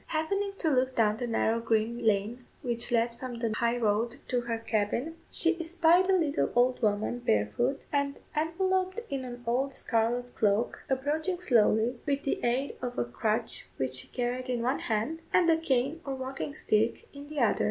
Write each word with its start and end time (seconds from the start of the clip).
Happening 0.07 0.53
to 0.57 0.67
look 0.71 0.95
down 0.95 1.17
the 1.17 1.27
narrow 1.27 1.59
green 1.59 2.03
lane 2.03 2.43
which 2.63 2.91
led 2.91 3.19
from 3.19 3.37
the 3.37 3.53
high 3.57 3.77
road 3.77 4.15
to 4.29 4.41
her 4.41 4.57
cabin, 4.57 5.15
she 5.29 5.61
espied 5.61 6.09
a 6.09 6.15
little 6.17 6.49
old 6.55 6.81
woman 6.81 7.19
barefoot, 7.19 7.85
and 7.93 8.17
enveloped 8.35 8.99
in 9.11 9.23
an 9.23 9.43
old 9.45 9.75
scarlet 9.75 10.33
cloak, 10.33 10.83
approaching 10.89 11.39
slowly, 11.39 11.99
with 12.07 12.23
the 12.23 12.43
aid 12.43 12.75
of 12.81 12.97
a 12.97 13.05
crutch 13.05 13.67
which 13.77 13.93
she 13.93 14.07
carried 14.07 14.49
in 14.49 14.63
one 14.63 14.79
hand, 14.79 15.19
and 15.31 15.47
a 15.51 15.57
cane 15.57 16.01
or 16.03 16.15
walking 16.15 16.55
stick 16.55 17.07
in 17.13 17.27
the 17.29 17.39
other. 17.39 17.59